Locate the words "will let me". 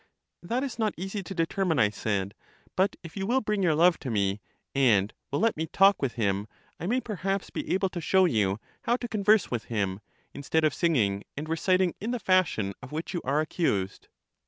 5.29-5.67